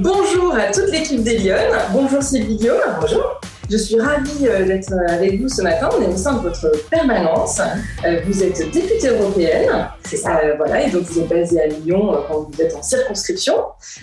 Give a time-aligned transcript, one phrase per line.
[0.00, 1.76] Bonjour à toute l'équipe des Lyonnes.
[1.92, 2.78] Bonjour Sylvie Guillaume.
[3.00, 3.40] Bonjour.
[3.68, 5.88] Je suis ravie euh, d'être avec vous ce matin.
[5.98, 7.60] On est au sein de votre permanence.
[8.06, 9.88] Euh, vous êtes députée européenne.
[10.04, 10.38] C'est ça.
[10.38, 13.56] Euh, voilà, et donc vous êtes basée à Lyon quand vous êtes en circonscription.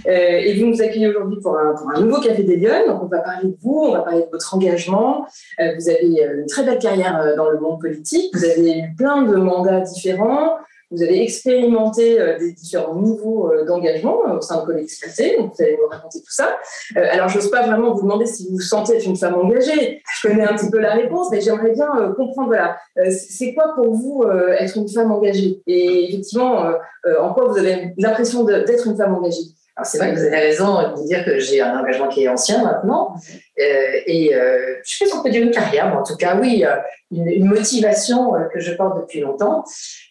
[0.06, 2.88] et vous nous accueillez aujourd'hui pour un, pour un, nouveau Café des Lyonnes.
[2.88, 5.26] Donc on va parler de vous, on va parler de votre engagement.
[5.58, 8.36] vous avez une très belle carrière dans le monde politique.
[8.36, 10.58] Vous avez eu plein de mandats différents.
[10.92, 15.54] Vous avez expérimenté euh, des différents niveaux euh, d'engagement euh, au sein de collectivités, donc
[15.56, 16.58] vous allez nous raconter tout ça.
[16.96, 20.02] alors, je n'ose pas vraiment vous demander si vous vous sentez être une femme engagée.
[20.16, 22.78] Je connais un petit peu la réponse, mais j'aimerais bien comprendre, voilà,
[23.10, 24.24] c'est quoi pour vous
[24.60, 25.62] être une femme engagée?
[25.66, 26.72] Et effectivement,
[27.20, 29.42] en quoi vous avez l'impression d'être une femme engagée?
[29.84, 32.64] C'est vrai que vous avez raison de dire que j'ai un engagement qui est ancien
[32.64, 33.16] maintenant.
[33.58, 36.64] et je pense qu'on peut dire une carrière, mais en tout cas, oui,
[37.12, 39.64] une motivation que je porte depuis longtemps.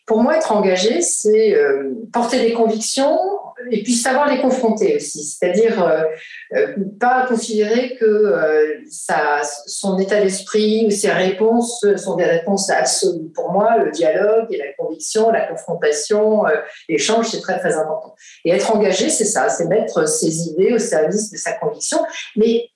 [0.06, 3.18] Pour moi, être engagé, c'est euh, porter des convictions
[3.70, 5.24] et puis savoir les confronter aussi.
[5.24, 6.02] C'est-à-dire euh,
[6.54, 8.34] euh, pas considérer que
[8.90, 13.30] ça, son état d'esprit ou ses réponses sont des réponses absolues.
[13.34, 16.42] Pour moi, le dialogue et la conviction, la confrontation,
[16.90, 18.14] l'échange, c'est très très important.
[18.44, 21.98] Et être engagé, c'est ça, c'est mettre ses idées au service de sa conviction.
[22.36, 22.68] Mais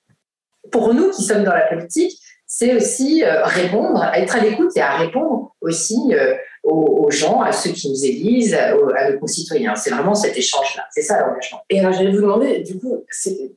[0.71, 2.17] pour nous qui sommes dans la politique,
[2.47, 6.15] c'est aussi répondre, être à l'écoute et à répondre aussi
[6.63, 9.75] aux, gens, à ceux qui nous élisent, à, nos concitoyens.
[9.75, 10.83] C'est vraiment cet échange-là.
[10.91, 11.61] C'est ça l'engagement.
[11.69, 13.03] Et alors, j'allais vous demander, du coup,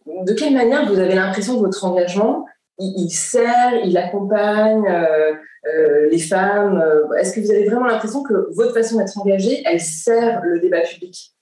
[0.07, 2.47] de quelle manière vous avez l'impression que votre engagement,
[2.79, 5.33] il, sert, il accompagne euh,
[5.67, 9.63] euh, les femmes euh, Est-ce que vous avez vraiment l'impression que votre façon d'être engagée,
[9.65, 11.33] elle sert le débat public?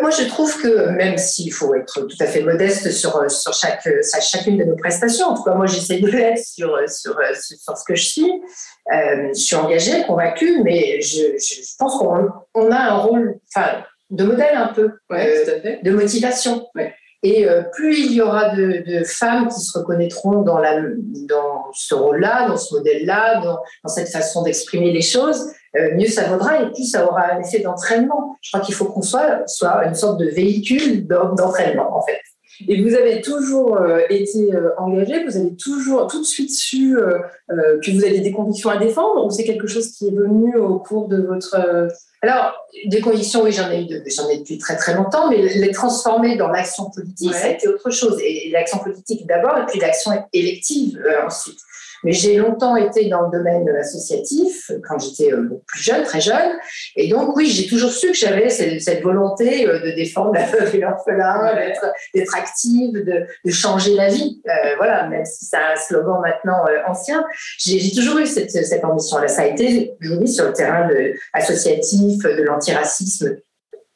[0.00, 3.88] Moi, je trouve que même s'il faut être tout à fait modeste sur, sur, chaque,
[4.20, 7.84] chacune de nos prestations, en tout cas, moi, j'essaie de l'être sur, sur, sur, ce
[7.86, 8.30] que je suis.
[8.92, 13.38] Euh, je suis engagée, convaincue, mais je, je pense qu'on on a un rôle
[14.10, 16.66] de modèle un peu, euh, de motivation.
[17.28, 20.62] Et euh, plus il y aura de, femmes qui se reconnaîtront dans,
[21.72, 26.62] ce rôle-là, dans ce modèle-là, dans, cette façon d'exprimer les choses, euh, mieux ça vaudra
[26.62, 28.36] et plus ça aura un effet d'entraînement.
[28.42, 29.44] Je crois qu'il faut qu'on soit
[29.84, 32.20] une sorte de véhicule d'entraînement, en fait.
[32.68, 36.96] Et vous avez toujours euh, été euh, engagé, vous avez toujours tout de suite su
[37.48, 40.78] que vous aviez des convictions à défendre ou c'est quelque chose qui est venu au
[40.78, 41.56] cours de votre...
[42.22, 42.54] Alors,
[42.86, 46.36] des convictions, oui, j'en ai eu j'en ai depuis très très longtemps, mais les transformer
[46.36, 48.18] dans l'action politique, ça a été autre chose.
[48.20, 51.58] Et, l'action politique d'abord, et puis l'action élective ensuite.
[52.04, 56.52] Mais j'ai longtemps été dans le domaine associatif quand j'étais euh, plus jeune, très jeune.
[56.94, 60.74] Et donc, oui, j'ai toujours su que j'avais cette, volonté euh, de défendre la veuve
[60.74, 61.54] et l'orphelin,
[62.14, 64.42] d'être active, de, de, changer la vie.
[64.46, 67.24] Euh, voilà, même si c'est un slogan maintenant ancien,
[67.58, 69.28] j'ai toujours eu cette, cette ambition-là.
[69.28, 73.36] Ça a été, oui, sur le terrain de, associatif, de l'antiracisme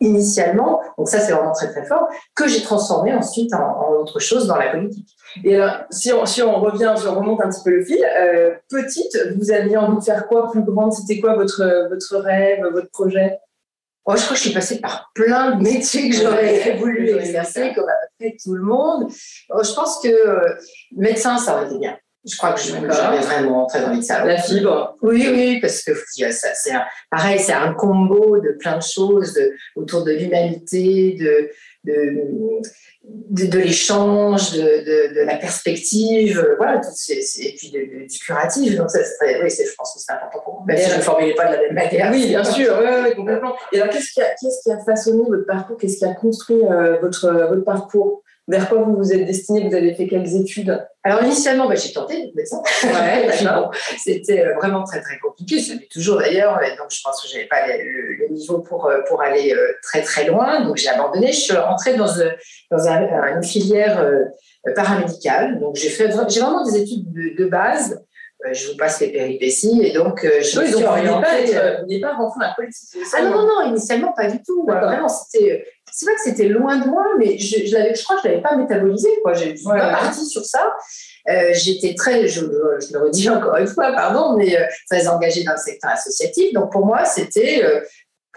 [0.00, 4.46] initialement, donc ça c'est vraiment très très fort, que j'ai transformé ensuite en, autre chose
[4.46, 5.08] dans la politique.
[5.44, 8.02] Et alors, si on, si on revient, si on remonte un petit peu le fil,
[8.18, 10.92] euh, petite, vous aviez envie de faire quoi plus grande?
[10.92, 13.38] C'était quoi votre, votre rêve, votre projet?
[14.06, 17.72] Oh, Je crois que je suis passée par plein de métiers que j'aurais voulu exercer,
[17.74, 19.06] comme à peu près tout le monde.
[19.50, 20.54] Oh, je pense que euh,
[20.96, 21.96] médecin, ça aurait été bien.
[22.28, 22.86] Je crois que j'avais
[23.20, 24.24] vraiment très envie de ça.
[24.24, 24.96] La fibre.
[25.00, 26.72] Oui, oui, parce que c'est
[27.10, 29.38] pareil, c'est un combo de plein de choses
[29.74, 31.50] autour de l'humanité, de,
[31.84, 38.76] de, de, l'échange, de, de, la perspective, voilà, tout et puis du curatif.
[38.76, 40.66] Donc, ça, oui, je pense que c'est important pour vous.
[40.66, 42.10] Même si je ne formulais pas de la même manière.
[42.12, 43.54] Oui, bien sûr, oui, complètement.
[43.72, 45.78] Et alors, qu'est-ce qui, a, qu'est-ce qui a façonné votre parcours?
[45.78, 48.22] Qu'est-ce qui a construit euh, votre, votre parcours?
[48.48, 50.78] Vers quoi vous vous êtes destiné Vous avez fait quelles études?
[51.02, 52.60] Alors initialement, bah, j'ai tenté d'être médecin.
[52.84, 53.30] Ouais,
[53.98, 55.58] c'était euh, vraiment très très compliqué.
[55.60, 56.60] Ça l'est toujours d'ailleurs.
[56.78, 60.26] Donc je pense que j'avais pas le, niveau pour euh, pour aller euh, très très
[60.26, 60.62] loin.
[60.62, 61.32] Donc j'ai abandonné.
[61.32, 62.08] Je suis rentrée dans,
[62.70, 64.04] dans une filière
[64.74, 65.58] paramédicale.
[65.60, 68.04] Donc j'ai fait j'ai vraiment des études de, de base.
[68.52, 71.52] Je vous passe les péripéties et donc je me suis orientée.
[71.80, 73.00] Vous n'êtes pas rentrée dans la politique.
[73.16, 74.66] Ah non non non, initialement pas du tout.
[74.66, 78.22] Vraiment c'était c'est vrai que c'était loin de moi, mais je, je, je crois que
[78.22, 79.08] je ne l'avais pas métabolisé.
[79.22, 79.34] Quoi.
[79.34, 80.72] Je suis pas partie sur ça.
[81.28, 85.44] Euh, j'étais très, je, je, le redis encore une fois, pardon, mais euh, très engagée
[85.44, 86.52] dans le secteur associatif.
[86.52, 87.80] Donc pour moi, c'était euh,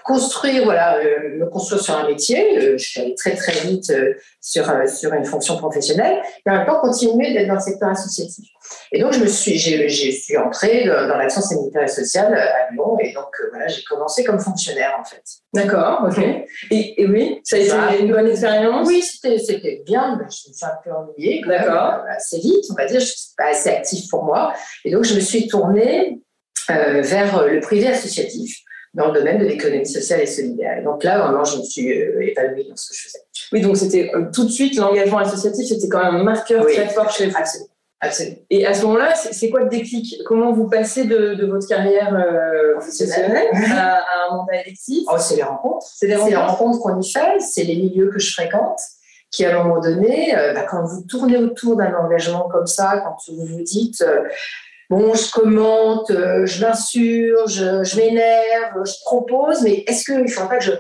[0.03, 0.99] construire, voilà,
[1.37, 2.77] me construire sur un métier.
[2.77, 3.91] Je suis allée très très vite
[4.41, 8.45] sur sur une fonction professionnelle, et en même temps continuer d'être dans le secteur associatif.
[8.91, 12.71] Et donc je me suis, j'ai, j'ai suis entrée dans l'action sanitaire et sociale à
[12.71, 15.23] Lyon, et donc voilà, j'ai commencé comme fonctionnaire en fait.
[15.53, 16.23] D'accord, ok.
[16.71, 18.87] Et, oui, ça a été une bonne expérience?
[18.87, 21.41] Oui, c'était c'était bien, mais je me suis un peu ennuyée.
[21.45, 22.03] D'accord.
[22.09, 24.53] assez vite, on va dire, je suis pas assez active pour moi,
[24.85, 26.19] et donc je me suis tournée
[26.69, 28.57] vers le privé associatif
[28.93, 30.83] dans le domaine de l'économie sociale et solidaire.
[30.83, 33.19] donc là, vraiment, je me suis épanouie dans ce que je faisais.
[33.51, 37.09] Oui, donc c'était tout de suite l'engagement associatif, c'était quand même un marqueur très fort
[37.09, 37.37] chez vous.
[37.37, 37.72] Absolument.
[38.49, 40.15] Et à ce moment-là, c'est quoi le déclic?
[40.25, 45.43] Comment vous passez de, votre carrière euh, professionnelle à, un mandat électif oh, C'est les
[45.43, 45.85] rencontres.
[45.95, 46.79] C'est les, rencontres.
[46.79, 48.79] qu'on y fait, c'est les milieux que je fréquente
[49.31, 53.01] qui, à un moment donné, euh, bah, quand vous tournez autour d'un engagement comme ça,
[53.03, 54.21] quand vous vous dites euh,
[54.91, 60.57] bon, je commente, je m'insurge, je, m'énerve, je propose, mais est-ce qu'il ne faudrait pas
[60.59, 60.71] que je,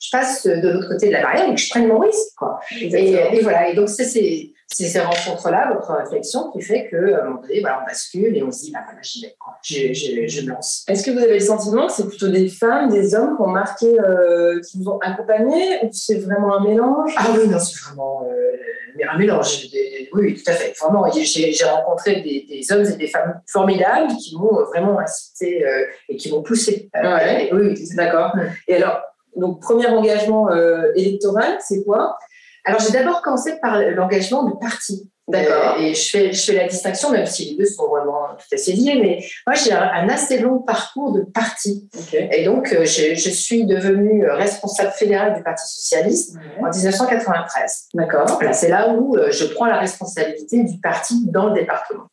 [0.00, 2.58] je passe de l'autre côté de la barrière et que je prenne mon risque quoi?
[2.80, 7.24] Et, et, voilà, et donc c'est c'est ces rencontres-là, votre réflexion, qui fait qu'à un
[7.24, 9.54] moment donné, voilà, on bascule et on se dit, bah voilà, j'y vais, quoi.
[9.62, 10.84] Je, je, je, me lance.
[10.88, 13.48] Est-ce que vous avez le sentiment que c'est plutôt des femmes, des hommes qui ont
[13.48, 17.14] marqué, euh, qui vous ont accompagné, ou c'est vraiment un mélange?
[17.16, 19.66] Ah oui, non, c'est vraiment euh, un mélange.
[20.14, 20.74] oui, tout à fait.
[20.80, 25.84] Vraiment, j'ai rencontré des, des, hommes et des femmes formidables qui m'ont vraiment incité euh,
[26.08, 26.88] et qui m'ont poussé.
[26.94, 27.50] Ouais.
[27.52, 28.34] oui, d'accord.
[28.66, 29.02] Et alors,
[29.36, 30.50] donc, premier engagement
[30.94, 32.16] électoral, c'est quoi?
[32.64, 35.08] Alors, j'ai d'abord commencé par l'engagement de parti.
[35.28, 35.76] D'accord.
[35.78, 38.58] et je fais, je fais la distinction, même si les deux sont vraiment tout à
[38.58, 41.88] fait liés, mais moi, j'ai un, assez long parcours de parti.
[42.12, 47.88] Et donc, euh, je, je, suis devenue responsable fédérale du Parti Socialiste en 1993.
[47.94, 48.40] D'accord.
[48.52, 52.08] c'est là où euh, je prends la responsabilité du parti dans le département.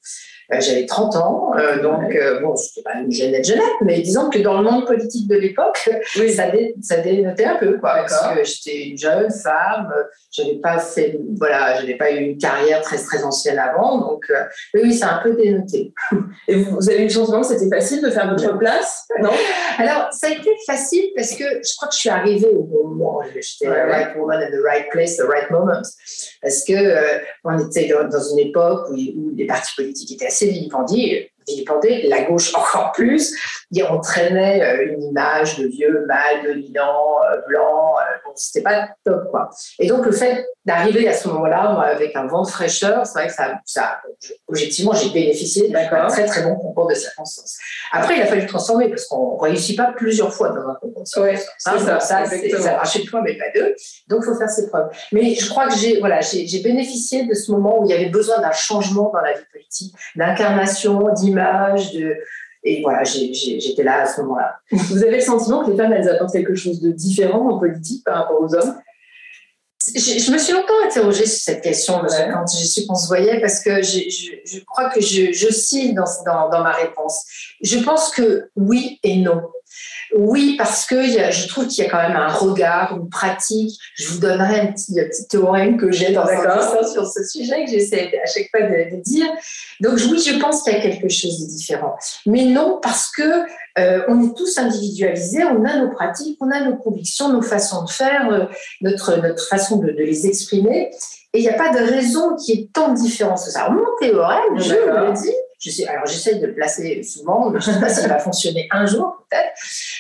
[0.52, 4.32] Euh, j'avais 30 ans, euh, donc euh, bon, c'était pas une jeunette jeunette, mais disons
[4.32, 5.88] que dans le monde politique de l'époque,
[6.18, 6.34] oui.
[6.34, 6.46] ça,
[6.82, 9.94] ça dénotait un peu, quoi, parce que j'étais une jeune femme,
[10.32, 14.26] j'avais pas fait, voilà, j'avais pas eu une carrière très très ancienne avant, donc
[14.74, 15.94] oui, oui, ça a un peu dénoté.
[16.48, 19.30] Et vous, avez eu le sentiment que c'était facile de faire votre place, non?
[19.78, 22.88] Alors, ça a été facile parce que je crois que je suis arrivée au bon
[22.88, 23.22] moment.
[23.36, 25.84] J'étais the right woman at the right place, the right moment,
[26.42, 26.74] parce que
[27.44, 32.08] on était dans, une époque où, où les partis politiques étaient assez assez vilipendé, vilipendé,
[32.08, 33.36] la gauche encore plus.
[33.72, 37.96] Il entraînait euh, une image de vieux mâle dominant, euh, blanc.
[37.98, 39.50] Euh, bon, c'était pas top, quoi.
[39.80, 43.14] Et donc, le fait d'arriver à ce moment-là, moi, avec un vent de fraîcheur, c'est
[43.20, 44.02] vrai que ça, ça
[44.48, 47.58] objectivement, j'ai bénéficié d'un très, très bon concours de circonstances.
[47.92, 51.04] Après, il a fallu transformer parce qu'on ne réussit pas plusieurs fois dans un concours
[51.04, 51.24] de circonstances.
[51.24, 53.76] Ouais, ça, ça, ça marche une fois, mais pas deux.
[54.08, 54.90] Donc, il faut faire ses preuves.
[55.12, 58.10] Mais je crois que j'ai voilà, j'ai bénéficié de ce moment où il y avait
[58.10, 61.29] besoin d'un changement dans la vie politique, d'incarnation, d'image,
[62.64, 64.60] et voilà, j'étais là à ce moment-là.
[64.72, 68.04] Vous avez le sentiment que les femmes, elles apportent quelque chose de différent en politique
[68.04, 68.76] par rapport aux hommes?
[69.96, 73.62] Je, me suis longtemps interrogée sur cette question quand j'ai su qu'on se voyait parce
[73.62, 74.00] que je,
[74.46, 77.26] je, crois que je, dans, dans, dans, ma réponse.
[77.62, 79.42] Je pense que oui et non.
[80.16, 83.80] Oui, parce que je trouve qu'il y a quand même un regard, une pratique.
[83.94, 87.72] Je vous donnerai un petit, petit théorème que j'ai dans un sur ce sujet que
[87.72, 89.28] j'essaie à chaque fois de, dire.
[89.80, 91.96] Donc oui, je pense qu'il y a quelque chose de différent.
[92.26, 93.44] Mais non, parce que
[93.78, 97.84] euh, on est tous individualisés, on a nos pratiques, on a nos convictions, nos façons
[97.86, 98.46] de faire, euh,
[98.82, 100.92] notre, notre façon de, de les exprimer.
[101.34, 103.70] Et il n'y a pas de raison qu'il y ait tant de différences que ça.
[103.70, 107.70] Mon théorème, je le dis, je sais, alors j'essaie de le placer souvent, mais je
[107.70, 109.52] ne sais pas s'il va fonctionner un jour peut-être.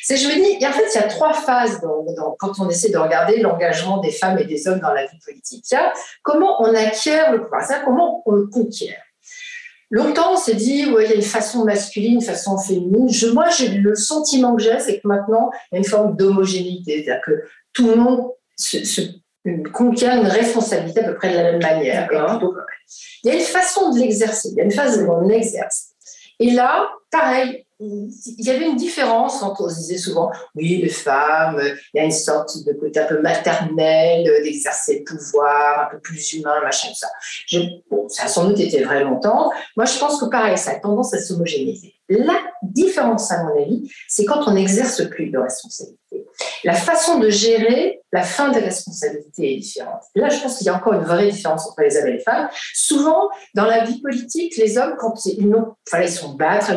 [0.03, 2.89] C'est, je me dis, en fait, il y a trois phases dans, quand on essaie
[2.89, 5.65] de regarder l'engagement des femmes et des hommes dans la vie politique.
[5.69, 5.93] Il y a
[6.23, 9.01] comment on acquiert le pouvoir, ça, comment on le conquiert.
[9.91, 13.09] Longtemps, on s'est dit, ouais, il y a une façon masculine, une façon féminine.
[13.09, 16.15] Je, moi, j'ai le sentiment que j'ai, c'est que maintenant, il y a une forme
[16.15, 17.43] d'homogénéité, c'est-à-dire que
[17.73, 19.01] tout le monde se, se
[19.73, 22.09] conquiert une responsabilité à peu près de la même manière.
[23.23, 25.89] Il y a une façon de l'exercer, il y a une phase où on exerce.
[26.39, 28.11] Et là, pareil, il
[28.45, 31.61] y avait une différence entre, on se disait souvent, oui, les femmes,
[31.93, 35.99] il y a une sorte de côté un peu maternel, d'exercer le pouvoir, un peu
[35.99, 37.07] plus humain, machin, ça.
[37.89, 39.49] bon, ça a sans doute été vrai longtemps.
[39.77, 41.95] Moi, je pense que pareil, ça a tendance à s'homogénéiser.
[42.09, 46.25] La différence, à mon avis, c'est quand on n'exerce plus de responsabilité.
[46.63, 50.01] La façon de gérer la fin des responsabilités est différente.
[50.15, 52.19] Là, je pense qu'il y a encore une vraie différence entre les hommes et les
[52.19, 52.49] femmes.
[52.73, 55.47] Souvent, dans la vie politique, les hommes, quand ils,
[55.87, 56.71] enfin, ils sont battre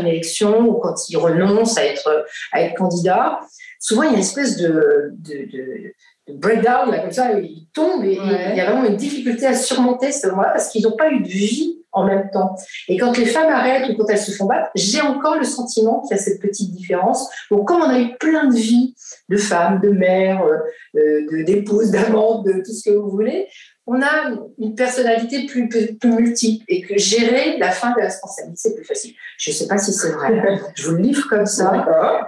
[0.67, 3.41] ou quand ils renoncent à être, à être candidats,
[3.79, 5.95] souvent il y a une espèce de, de,
[6.29, 10.13] breakdown, là, comme ça, ils tombent et, il y a vraiment une difficulté à surmonter
[10.13, 12.57] ce moment-là parce qu'ils n'ont pas eu de vie en même temps.
[12.89, 16.01] Et quand les femmes arrêtent ou quand elles se font battre, j'ai encore le sentiment
[16.01, 17.29] qu'il y a cette petite différence.
[17.51, 18.95] Donc, comme on a eu plein de vies
[19.29, 20.43] de femmes, de mères,
[20.97, 23.47] euh, d'épouses, d'amantes, de tout ce que vous voulez,
[23.87, 28.75] on a une personnalité plus, plus, multiple et que gérer la fin des responsabilités, c'est
[28.75, 29.15] plus facile.
[29.39, 30.61] Je ne sais pas si c'est vrai.
[30.75, 31.73] Je vous le livre comme ça.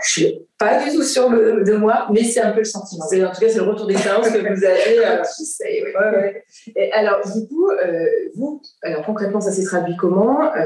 [0.05, 3.05] Je ne suis pas du tout sûre de, moi, mais c'est un peu le sentiment.
[3.05, 4.95] En tout cas, c'est le retour d'expérience que vous avez.
[5.65, 6.31] Euh,
[6.77, 10.61] Et alors, du coup, euh, vous, alors concrètement, ça s'est traduit comment euh,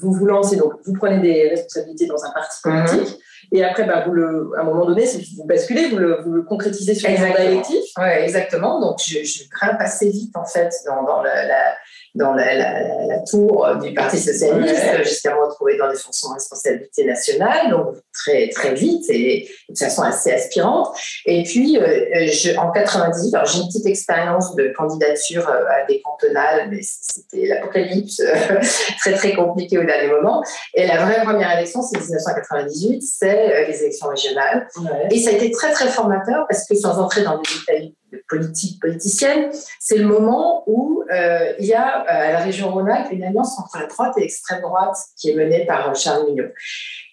[0.00, 3.18] Vous vous lancez, donc vous prenez des responsabilités dans un parti politique.
[3.52, 5.04] Et après, bah, vous le, à un moment donné,
[5.36, 7.84] vous basculez, vous le, vous le concrétisez sur le mandat électif.
[7.98, 8.80] Oui, exactement.
[8.80, 11.74] Donc, je, je, grimpe assez vite, en fait, dans, dans la, la
[12.14, 16.34] dans la, la, la, tour du Parti socialiste jusqu'à me retrouver dans les fonctions de
[16.34, 20.96] responsabilité nationale, donc très très vite et de façon assez aspirante.
[21.26, 25.86] Et puis euh, je, en 98, alors j'ai une petite expérience de candidature euh, à
[25.86, 28.60] des cantonales, mais c'était l'apocalypse, euh,
[29.00, 30.42] très très compliqué au dernier moment.
[30.74, 34.68] Et la vraie première élection, c'est 1998, c'est les élections régionales.
[35.10, 37.94] Et ça a été très très formateur parce que sans entrer dans les détails
[38.28, 43.12] politique politicienne, c'est le moment où euh, il y a euh, à la région Rhône-Alpes
[43.12, 46.48] une alliance entre la droite et l'extrême droite qui est menée par euh, Charles Mignot.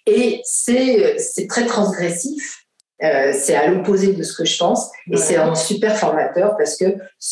[0.06, 1.18] Et c'est
[1.50, 2.66] très transgressif.
[3.34, 6.86] C'est à l'opposé de ce que je pense et c'est un super formateur parce que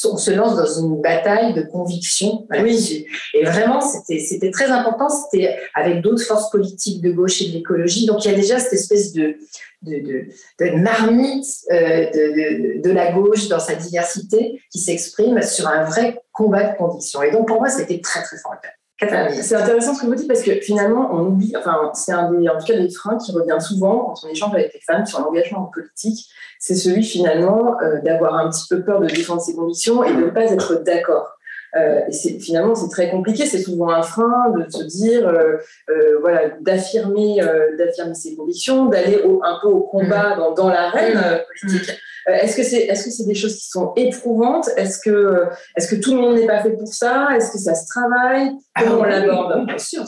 [0.06, 2.48] on se lance dans une bataille de conviction.
[2.50, 3.06] Oui.
[3.34, 5.10] Et vraiment, c'était très important.
[5.10, 8.06] C'était avec d'autres forces politiques de gauche et de l'écologie.
[8.06, 9.38] Donc il y a déjà cette espèce de
[9.82, 10.28] de,
[10.60, 16.22] de, marmite euh, de, de, la gauche dans sa diversité qui s'exprime sur un vrai
[16.34, 17.24] combat de conviction.
[17.24, 18.56] Et donc pour moi, c'était très très fort.
[19.00, 22.50] C'est intéressant ce que vous dites parce que finalement, on oublie, enfin, c'est un des,
[22.50, 25.22] en tout cas des freins qui revient souvent quand on échange avec les femmes sur
[25.22, 26.28] l'engagement politique.
[26.60, 30.26] C'est celui finalement euh, d'avoir un petit peu peur de défendre ses convictions et de
[30.26, 31.39] ne pas être d'accord.
[31.76, 33.46] Euh, et c'est, finalement, c'est très compliqué.
[33.46, 35.58] C'est souvent un frein de se dire, euh,
[35.90, 37.40] euh, voilà, d'affirmer,
[37.78, 40.40] d'affirmer ses convictions, d'aller un peu au combat mmh.
[40.40, 41.70] dans, dans l'arène mmh.
[41.70, 41.92] politique.
[42.28, 44.70] est-ce que c'est, est-ce que c'est des choses qui sont éprouvantes?
[44.78, 45.46] Est-ce que,
[45.76, 47.30] est-ce que tout le monde n'est pas fait pour ça?
[47.36, 48.52] Est-ce que ça se travaille?
[48.78, 49.66] Comment on ah l'aborde?
[49.66, 50.04] Bien sûr,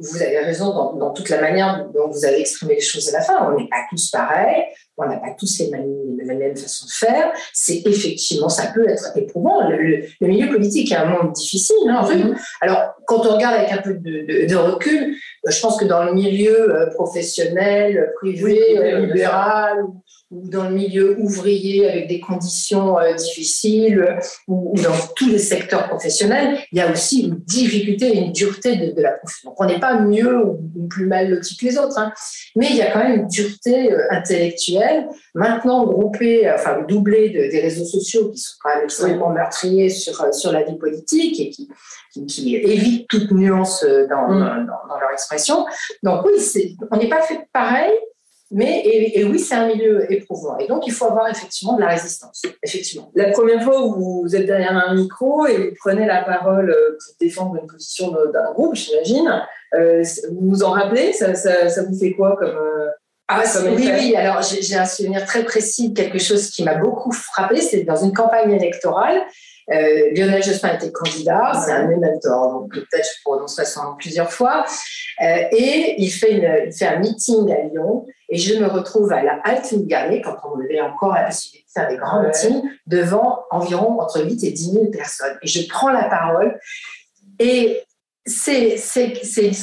[0.00, 3.18] vous avez raison dans, dans, toute la manière dont vous avez exprimé les choses à
[3.18, 3.50] la fin.
[3.50, 4.64] On n'est pas tous pareils,
[4.96, 7.32] on n'a pas tous les mêmes, la même façon de faire.
[7.52, 9.68] C'est effectivement, ça peut être éprouvant.
[9.68, 9.76] Le,
[10.20, 11.76] le, milieu politique est un monde difficile.
[11.88, 12.34] Hein.
[12.60, 15.16] Alors, quand on regarde avec un peu de, de, recul,
[15.48, 19.84] je pense que dans le milieu euh, professionnel, privé, euh, libéral,
[20.32, 24.18] ou dans le milieu ouvrier avec des conditions euh, difficiles,
[24.48, 28.76] ou, dans tous les secteurs professionnels, il y a aussi une difficulté et une dureté
[28.76, 29.50] de, de la profession.
[29.50, 32.12] Donc on n'est pas mieux ou, plus mal lotis que les autres, hein,
[32.56, 37.50] mais il y a quand même une dureté euh, intellectuelle, maintenant groupée, enfin doublée de,
[37.50, 41.38] des réseaux sociaux qui sont quand même extrêmement meurtriers sur, euh, sur la vie politique
[41.40, 41.68] et qui,
[42.12, 44.66] qui, qui évitent toute nuance dans, mm.
[44.66, 45.66] dans, dans, leur expression.
[46.02, 47.92] Donc oui, on n'est pas fait pareil,
[48.54, 50.58] mais, et, oui, c'est un milieu éprouvant.
[50.58, 52.42] Et donc, il faut avoir effectivement de la résistance.
[52.62, 53.10] Effectivement.
[53.14, 56.90] La première fois où vous êtes derrière un micro et vous prenez la parole euh,
[56.90, 59.42] pour défendre une position d'un groupe, j'imagine,
[59.74, 61.14] euh, vous vous en rappelez?
[61.14, 62.50] Ça, ça, vous fait quoi comme.
[62.50, 62.88] Euh,
[63.28, 64.14] ah, oui, oui.
[64.16, 67.62] Alors, j'ai un souvenir très précis de quelque chose qui m'a beaucoup frappé.
[67.62, 69.22] C'est dans une campagne électorale.
[69.70, 74.32] Euh, Lionel Jospin était candidat, c'est un mentor, donc peut-être je prononcerai son nom plusieurs
[74.32, 74.64] fois.
[75.22, 79.12] Euh, et il fait, une, il fait un meeting à Lyon et je me retrouve
[79.12, 79.74] à la Halte
[80.24, 84.44] quand on avait encore la possibilité de faire des grands meetings, devant environ entre 8
[84.44, 85.36] et 10 000 personnes.
[85.42, 86.58] Et je prends la parole
[87.38, 87.82] et
[88.24, 88.76] c'est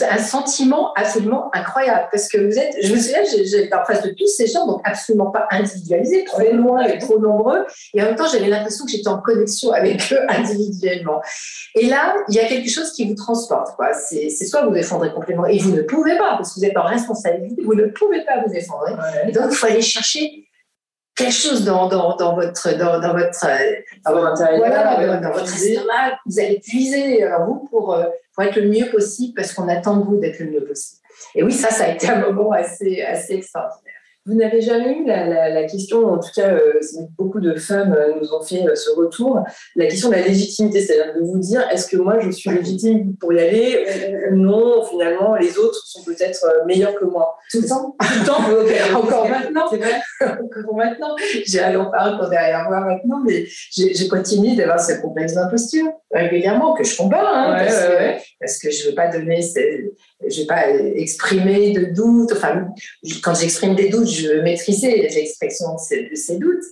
[0.09, 4.09] un sentiment absolument incroyable parce que vous êtes, je me souviens, j'étais en face de
[4.09, 8.15] tous ces gens, donc absolument pas individualisés, trop loin et trop nombreux, et en même
[8.15, 11.21] temps j'avais l'impression que j'étais en connexion avec eux individuellement.
[11.75, 13.93] Et là, il y a quelque chose qui vous transporte, quoi.
[13.93, 16.83] C'est soit vous effondrez complètement, et vous ne pouvez pas, parce que vous êtes en
[16.83, 18.91] responsabilité, vous ne pouvez pas vous effondrer.
[19.31, 20.49] donc il faut aller chercher
[21.19, 23.45] quelque chose dans, dans, dans votre dans, dans votre
[24.05, 28.05] dans, votre, voilà, dans, votre estomac vous allez puiser euh, vous pour, euh,
[28.39, 31.01] pour être le mieux possible parce qu'on attend de vous d'être le mieux possible.
[31.35, 33.99] Et oui ça ça a été un moment assez assez extraordinaire.
[34.29, 36.79] Vous n'avez jamais eu la, question, en tout cas, euh,
[37.17, 39.43] beaucoup de femmes euh, nous ont fait euh, ce retour,
[39.75, 43.15] la question de la légitimité, c'est-à-dire de vous dire est-ce que moi je suis légitime
[43.15, 43.85] pour y aller
[44.31, 47.37] ou non, finalement, les autres sont peut-être meilleurs que moi?
[47.49, 47.95] Tout le temps.
[47.99, 49.65] Tout le temps Encore maintenant.
[49.65, 51.15] Encore maintenant.
[51.45, 56.83] J'ai long parcours derrière moi maintenant, mais je, continue d'avoir ce complexe d'imposture régulièrement que
[56.83, 57.65] je combats, hein,
[58.39, 62.31] parce, Que, je ne veux pas donner, je veux pas exprimer de doutes.
[62.31, 62.67] Enfin,
[63.23, 66.65] quand j'exprime des doutes, je veux maîtriser l'expression de ces doutes.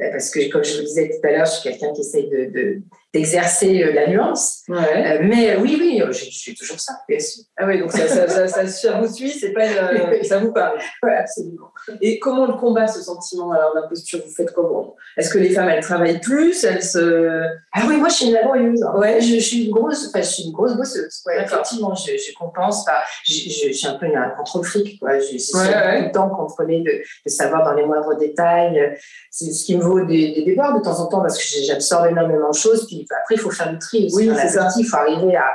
[0.00, 2.28] Euh, parce que, comme je vous disais tout à l'heure, je suis quelqu'un qui essaye
[2.28, 2.80] de,
[3.12, 4.62] d'exercer euh, la nuance.
[4.70, 7.44] Euh, mais oui, oui, je, suis toujours ça, bien sûr.
[7.58, 9.66] Ah oui, donc ça, ça, ça, ça vous suit, c'est pas
[10.22, 10.78] ça vous parle.
[11.02, 11.70] Oui, absolument.
[12.00, 14.94] Et comment le combat, ce sentiment d'imposture, vous faites comment?
[15.16, 17.42] Est-ce que les femmes, elles travaillent plus Elles se...
[17.72, 18.82] Ah oui, moi, je suis une laborieuse.
[18.82, 18.98] Hein.
[18.98, 21.22] Ouais, je, suis une grosse, enfin, je suis une grosse bosseuse.
[21.26, 22.86] Ouais, effectivement, je, je compense.
[23.24, 24.98] Je, je, suis un peu un contrôle fric.
[24.98, 25.18] Quoi.
[25.18, 28.96] Je, suis tout le temps contrôlée de, de, savoir dans les moindres détails.
[29.30, 32.06] C'est ce qui me vaut des, des déboires de temps en temps parce que j'absorbe
[32.10, 32.86] énormément de choses.
[32.86, 34.30] Puis après, il faut faire du tri aussi.
[34.36, 34.68] c'est ça.
[34.76, 35.50] Il faut arriver à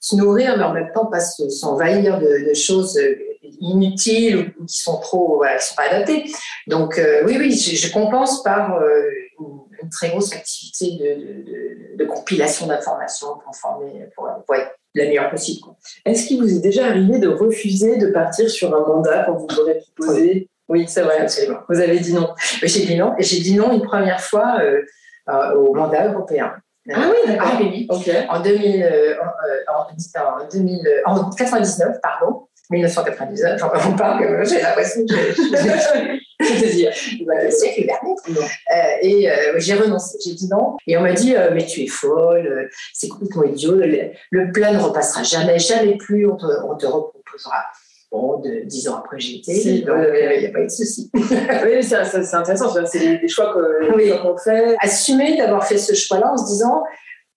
[0.00, 2.98] se nourrir, mais en même temps pas s'envahir de, de, choses.
[3.60, 6.24] Il inutiles ou, qui sont trop, voilà, qui sont pas adaptés.
[6.66, 8.80] Donc oui, oui, je, compense par
[9.38, 15.30] une, très grosse activité de, de, compilation d'informations pour former, pour, pour être la meilleure
[15.30, 15.60] possible.
[16.04, 19.60] Est-ce qu'il vous est déjà arrivé de refuser de partir sur un mandat quand vous
[19.60, 20.48] aurez proposé?
[20.68, 21.18] Oui, c'est vrai.
[21.18, 21.60] Absolument.
[21.68, 22.30] Vous avez dit non.
[22.62, 23.14] J'ai dit non.
[23.18, 24.82] J'ai dit non une première fois euh,
[25.28, 26.54] euh, au mandat européen.
[26.92, 27.48] Ah oui, d'accord.
[27.52, 27.86] Ah, oui.
[28.28, 29.14] En, 2000, euh,
[29.68, 32.46] en, en, 2000, en 99, pardon.
[32.70, 36.92] 1999, on parle, j'ai l'impression que c'est-à-dire
[37.26, 38.14] le siècle dernier.
[38.28, 40.76] Euh, et euh, j'ai renoncé, j'ai dit non.
[40.86, 44.78] Et on m'a dit, euh, mais tu es folle, c'est complètement idiot, le, plan ne
[44.78, 47.64] repassera jamais, jamais plus, on te, on te reproposera.
[48.14, 51.10] Bon, de, dix ans après, j'ai été, donc il n'y a pas eu de souci.
[51.14, 54.76] oui, c'est intéressant, c'est des, choix qu'on fait.
[54.78, 56.84] Assumer d'avoir fait ce choix-là en se disant,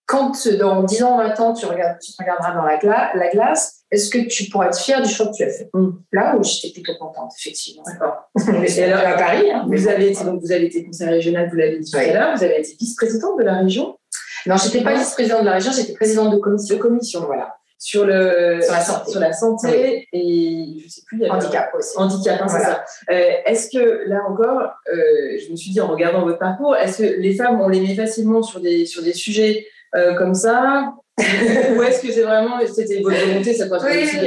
[0.05, 3.86] quand dans 10 ans, 20 ans, tu, regardes, tu te regarderas dans la, la glace,
[3.89, 5.67] est-ce que tu pourras être fier du choix que tu as fait?
[5.74, 5.89] Mm.
[6.12, 7.81] Là où j'étais plutôt contente, effectivement.
[7.84, 8.29] D'accord.
[8.48, 11.79] Alors, à Paris, hein, vous, avez été, donc, vous avez été conseillère régionale, vous l'avez
[11.79, 13.98] dit tout à l'heure, vous avez été vice-présidente de la région?
[14.46, 16.75] Non, j'étais pas vice-présidente de la région, j'étais présidente de commission.
[16.75, 17.56] De commission, voilà.
[17.79, 21.19] Sur, le, sur la santé, sur la santé et je sais plus.
[21.19, 21.96] Il y handicap aussi.
[21.96, 22.86] Handicap, hein, c'est ça.
[23.12, 27.03] Euh, est-ce que là encore, euh, je me suis dit en regardant votre parcours, est-ce
[27.03, 30.93] que les femmes, on les met facilement sur des, sur des sujets euh, comme ça?
[31.19, 34.17] Ou est-ce que c'est vraiment, c'était votre volonté, ça peut oui, aussi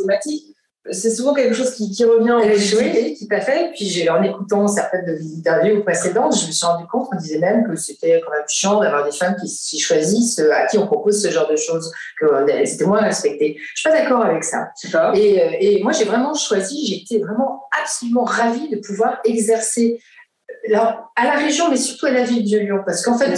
[0.00, 0.53] thématiques
[0.90, 3.70] c'est souvent quelque chose qui, qui revient au Oui, tout à fait.
[3.74, 7.38] Puis en écoutant certaines de vos interviews précédentes, je me suis rendu compte qu'on disait
[7.38, 11.22] même que c'était quand même chiant d'avoir des femmes qui, choisissent à qui on propose
[11.22, 13.56] ce genre de choses, que euh, c'était moins respecté.
[13.74, 14.70] Je suis pas d'accord avec ça.
[15.14, 20.00] Et, et, moi, j'ai vraiment choisi, j'ai été vraiment absolument ravie de pouvoir exercer
[20.68, 23.36] alors, à la région, mais surtout à la ville de Lyon, parce qu'en fait,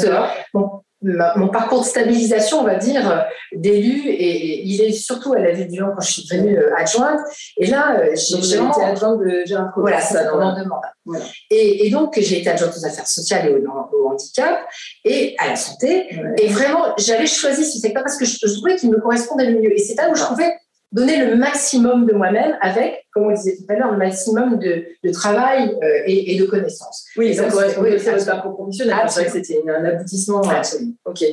[1.02, 5.66] mon parcours de stabilisation, on va dire, d'élu, et, il est surtout à la ville
[5.66, 7.20] de Lyon quand je suis devenue euh, adjointe.
[7.58, 10.64] Et là, euh, j'ai été adjointe de Gérard Voilà, ça mandats.
[11.50, 14.60] Et, donc, j'ai été adjointe aux affaires sociales et au, handicap
[15.04, 16.08] et à la santé.
[16.38, 19.60] Et vraiment, j'avais choisi ce secteur parce que je, je trouvais qu'il me correspondait le
[19.60, 19.72] mieux.
[19.72, 20.54] Et c'est là où je trouvais
[20.92, 24.84] donner le maximum de moi-même avec, comme on disait tout à l'heure, le maximum de,
[25.02, 27.06] de travail euh, et, et, de connaissances.
[27.16, 28.96] Oui, ça correspond aussi à votre parcours professionnel.
[29.08, 30.42] C'est vrai que c'était un aboutissement.
[30.42, 30.92] Absolument.
[31.04, 31.24] Ok.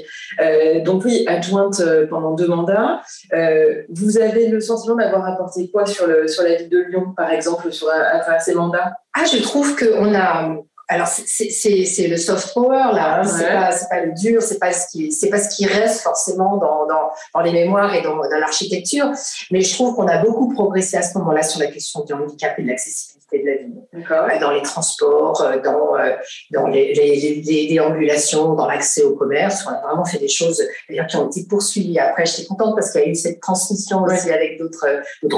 [0.41, 3.01] Euh, donc oui, adjointe euh, pendant deux mandats.
[3.33, 7.13] Euh, vous avez le sentiment d'avoir apporté quoi sur, le, sur la ville de Lyon,
[7.15, 8.93] par exemple, sur, à, travers ces mandats?
[9.15, 10.55] Ah, je trouve qu'on a
[10.93, 14.71] alors c'est le soft power là, hein, c'est pas c'est pas le dur, c'est pas
[14.71, 18.15] ce qui c'est pas ce qui reste forcément dans, dans, dans les mémoires et dans,
[18.15, 19.11] dans l'architecture,
[19.51, 22.57] mais je trouve qu'on a beaucoup progressé à ce moment-là sur la question du handicap
[22.59, 26.15] et de l'accessibilité de la ville, euh, dans les transports, euh, dans, euh,
[26.51, 29.65] dans les, les, dans l'accès au commerce.
[29.67, 31.99] On a vraiment fait des choses d'ailleurs qui ont été poursuivies.
[31.99, 34.87] Après, j'étais contente parce qu'il y a eu cette transmission aussi avec d'autres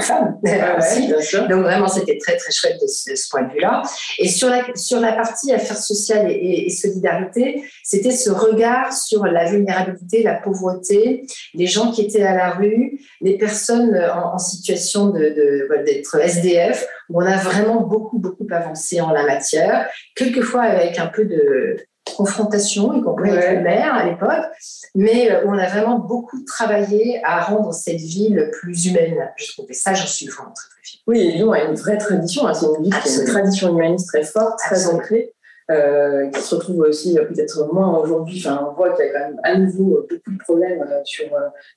[0.01, 0.37] femmes
[0.77, 1.07] aussi.
[1.07, 3.81] Donc vraiment, c'était très très chouette de ce, point de vue-là.
[4.19, 9.45] Et sur la, sur la partie affaires sociales et, solidarité, c'était ce regard sur la
[9.45, 16.17] vulnérabilité, la pauvreté, les gens qui étaient à la rue, les personnes en, situation d'être
[16.17, 21.07] de, SDF, où on a vraiment beaucoup, beaucoup avancé en la matière, quelquefois avec un
[21.07, 21.77] peu de
[22.15, 24.45] confrontation, y compris avec le maire à l'époque,
[24.93, 29.29] mais euh, où on a vraiment beaucoup travaillé à rendre cette ville plus humaine.
[29.37, 31.01] Je trouvais ça, j'en suis vraiment très, très fière.
[31.07, 32.53] Oui, Lyon a une vraie tradition, hein.
[32.53, 35.33] c'est une ville qui a une tradition humaniste très forte, très ancrée.
[35.71, 38.39] Euh, qui se retrouve aussi euh, peut-être moins aujourd'hui.
[38.45, 41.25] Enfin, on voit qu'il y a quand même à nouveau euh, beaucoup de problèmes sur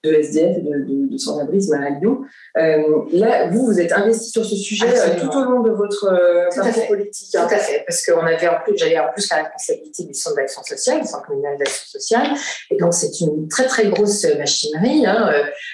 [0.04, 2.20] de SDF et de, de, de sans-abrisme à Lyon.
[2.54, 4.86] là, vous, vous êtes investi sur ce sujet
[5.18, 6.06] tout au long de votre
[6.54, 7.34] parcours politique.
[7.34, 7.46] Hein.
[7.48, 10.36] Tout à fait, parce qu'on avait en plus, j'avais en plus la responsabilité du centre
[10.36, 12.26] d'action sociale, du centre communal d'action sociale,
[12.70, 15.30] et donc c'est une très très grosse machinerie hein,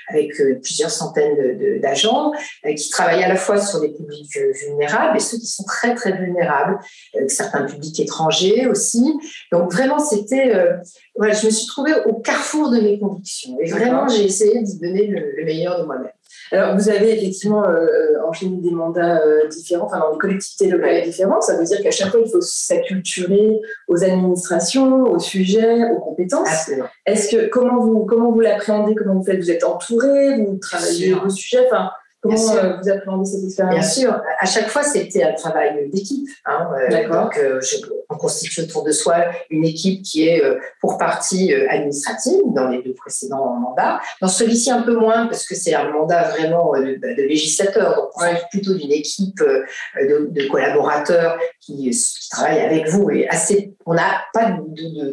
[0.08, 0.30] avec
[0.62, 2.30] plusieurs centaines d'agents
[2.64, 6.12] qui travaillent à la fois sur des publics vulnérables et ceux qui sont très très
[6.12, 6.78] vulnérables,
[7.26, 9.14] certains publics étrangers aussi.
[9.52, 10.76] Donc vraiment, c'était, euh,
[11.16, 13.56] voilà, je me suis trouvée au carrefour de mes convictions.
[13.60, 16.10] Et vraiment, j'ai essayé d'y donner le, meilleur de moi-même.
[16.52, 17.86] Alors, vous avez effectivement euh,
[18.26, 21.42] enchaîné des mandats euh, différents, enfin dans des collectivités locales différentes.
[21.42, 26.70] Ça veut dire qu'à chaque fois, il faut s'acculturer aux administrations, aux sujets, aux compétences.
[27.06, 28.94] Est-ce que comment vous comment vous l'appréhendez?
[28.94, 29.38] Comment vous faites?
[29.38, 30.36] Vous êtes entouré?
[30.36, 31.66] Vous travaillez vos sujets?
[31.66, 31.90] Enfin,
[32.24, 33.74] Comment euh, vous appréhendez cette expérience?
[33.74, 36.26] Bien sûr, à chaque fois, c'était un travail d'équipe.
[36.46, 37.60] Hein, euh, donc, euh,
[38.24, 39.16] constitue autour de soi
[39.50, 40.42] une équipe qui est
[40.80, 44.00] pour partie administrative dans les deux précédents mandats.
[44.20, 47.96] Dans celui-ci, un peu moins, parce que c'est un mandat vraiment de, de législateur.
[47.96, 53.10] Donc, on est plutôt d'une équipe de, de, collaborateurs qui, qui, travaillent avec vous.
[53.10, 54.56] Et assez, on n'a pas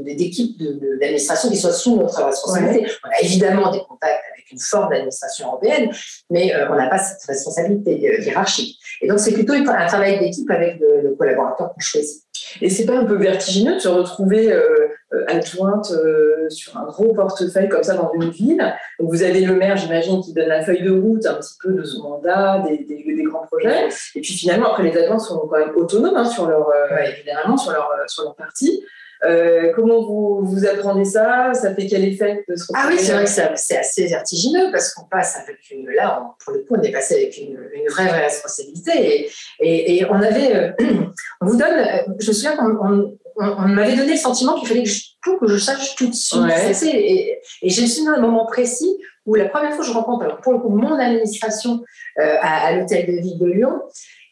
[0.02, 0.58] d'équipe
[1.00, 2.88] d'administration qui soit sous notre responsabilité.
[3.04, 5.90] On a évidemment des contacts avec une forme d'administration européenne,
[6.30, 8.78] mais on n'a pas cette responsabilité hiérarchique.
[9.02, 12.24] Et donc, c'est plutôt un travail d'équipe avec le, collaborateur qu'on choisit.
[12.62, 16.86] Et c'est pas un peu vertigineux de se retrouver euh, euh, adjointe euh, sur un
[16.86, 18.76] gros portefeuille comme ça dans une ville?
[19.00, 21.74] Donc Vous avez le maire, j'imagine, qui donne la feuille de route un petit peu
[21.74, 23.88] de son mandat, des, des, grands projets.
[24.16, 26.68] Et puis finalement, après, les adjoints sont quand même autonomes hein, sur leur,
[27.16, 28.84] généralement sur leur, sur leur parti.
[29.24, 31.52] Euh, comment vous, vous apprenez ça?
[31.54, 35.06] Ça fait quel effet de Ah oui, c'est vrai que c'est assez vertigineux parce qu'on
[35.06, 35.88] passe avec une.
[35.90, 39.30] Là, pour le coup, on est passé avec une, une vraie, vraie responsabilité.
[39.60, 40.56] Et, et, on avait.
[40.56, 40.72] Euh,
[41.42, 41.86] on vous donne.
[42.20, 45.48] Je me souviens qu'on on, m'avait donné le sentiment qu'il fallait que je, tout que
[45.48, 46.42] je sache tout de suite.
[46.84, 50.42] Et, et j'ai souviens d'un moment précis où la première fois que je rencontre, alors
[50.42, 51.84] pour le coup, mon administration
[52.20, 53.82] euh, à, à l'hôtel de ville de Lyon,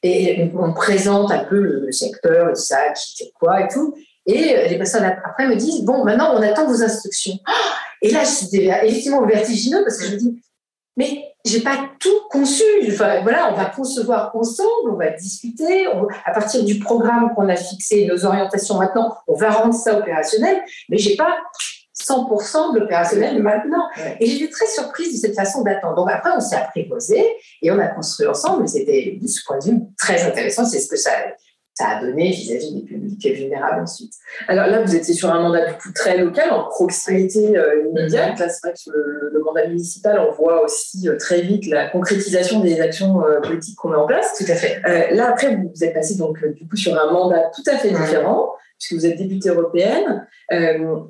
[0.02, 3.96] et on présente un peu le, secteur, ça, qui fait quoi et tout.
[4.30, 7.38] Et euh, les personnes après me disent Bon, maintenant, on attend vos instructions.
[8.02, 10.42] Et là, c'était effectivement vertigineux parce que je me dis
[10.96, 12.64] Mais j'ai pas tout conçu.
[12.88, 15.88] Enfin, voilà, on va concevoir ensemble, on va discuter.
[16.26, 20.62] à partir du programme qu'on a fixé, nos orientations maintenant, on va rendre ça opérationnel.
[20.90, 21.38] Mais j'ai pas
[22.00, 23.90] 100% de l'opérationnel maintenant.
[24.20, 25.96] Et j'étais très surprise de cette façon d'attendre.
[25.96, 27.26] Donc après, on s'est apprivoisé
[27.64, 28.68] et on a construit ensemble.
[28.70, 30.66] C'était, de ce point de vue, très intéressant.
[30.66, 31.12] C'est ce que ça
[31.80, 34.12] ça a donné vis-à-vis des publics vulnérables ensuite.
[34.50, 38.34] Alors là, vous étiez sur un mandat du coup très local, en proximité euh, immédiate.
[38.34, 38.40] Mhm.
[38.40, 41.88] Là, c'est vrai que sur le, mandat municipal, on voit aussi euh, très vite la
[41.88, 44.38] concrétisation des actions euh, politiques qu'on met en place.
[44.38, 44.82] Tout à fait.
[45.16, 48.52] là, après, vous, êtes passé donc du coup sur un mandat tout à fait différent.
[48.78, 50.28] puisque vous êtes députée européenne.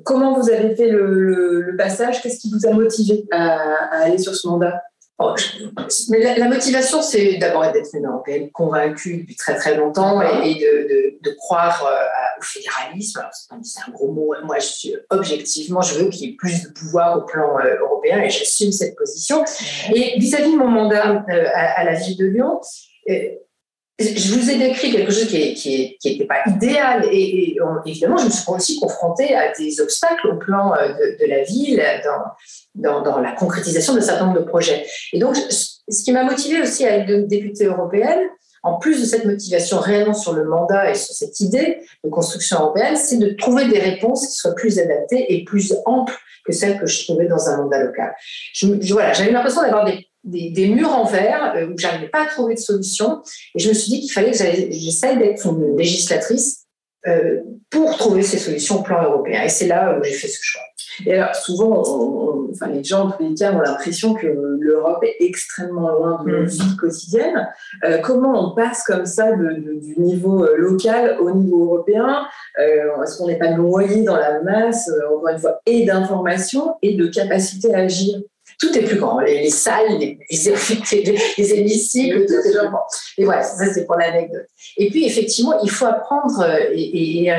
[0.04, 2.22] comment vous avez fait le, passage?
[2.22, 4.80] Qu'est-ce qui vous a motivé à aller sur ce mandat?
[6.08, 11.30] Mais la, motivation, c'est d'abord d'être une européenne convaincue depuis très très longtemps et, de,
[11.36, 13.22] croire euh, au fédéralisme.
[13.62, 14.34] C'est un gros mot.
[14.44, 17.78] Moi, je suis objectivement, je veux qu'il y ait plus de pouvoir au plan euh,
[17.80, 19.44] européen et j'assume cette position.
[19.94, 22.60] Et vis-à-vis de mon mandat euh, à, la ville de Lyon,
[24.00, 28.44] je vous ai décrit quelque chose qui n'était pas idéal et, évidemment, je me suis
[28.48, 31.82] aussi confrontée à des obstacles au plan de, de la ville,
[32.74, 34.86] dans, la concrétisation de certain nombre de projets.
[35.12, 38.20] Et donc, ce qui m'a motivée aussi à être députée européenne,
[38.62, 42.58] en plus de cette motivation réellement sur le mandat et sur cette idée de construction
[42.58, 46.78] européenne, c'est de trouver des réponses qui soient plus adaptées et plus amples que celles
[46.78, 48.14] que je trouvais dans un mandat local.
[48.90, 52.54] Voilà, j'avais l'impression d'avoir des, des, murs en verre euh, où j'arrivais pas à trouver
[52.54, 53.22] de solution.
[53.54, 56.66] Et je me suis dit qu'il fallait que j'essaye d'être une législatrice
[57.06, 59.42] euh, pour trouver ces solutions au plan européen.
[59.44, 60.62] Et c'est là où j'ai fait ce choix.
[61.06, 61.82] Et alors, souvent,
[62.50, 64.26] enfin, les gens, en tous les cas, ont l'impression que
[64.60, 66.46] l'Europe est extrêmement loin de nos mm.
[66.46, 67.48] vies quotidiennes.
[67.84, 72.26] Euh, comment on passe comme ça du niveau euh, local au niveau européen?
[72.58, 76.94] Euh, Est-ce qu'on n'est pas noyé dans la masse, encore une fois, et d'informations et
[76.94, 78.18] de capacité à agir?
[78.60, 79.18] Tout est plus grand.
[79.20, 82.84] Les, salles, les, les, les hémicycles, tout est plus grand.
[83.16, 84.46] Et voilà, ça c'est pour l'anecdote.
[84.76, 87.32] Et puis effectivement, il faut apprendre euh, et,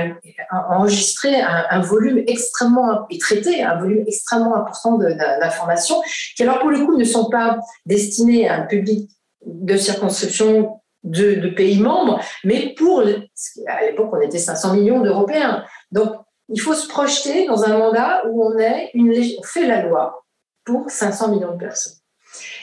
[0.70, 6.02] enregistrer un, volume extrêmement et traiter un volume extrêmement important d'informations
[6.36, 9.10] qui alors pour le coup ne sont pas destinées à un public
[9.46, 15.64] de circonscription de, de pays membres, mais pour à l'époque on était 500 millions d'Européens.
[15.92, 16.14] Donc
[16.50, 20.22] il faut se projeter dans un mandat où on est une on fait la loi
[20.65, 21.93] pour 500 millions de personnes.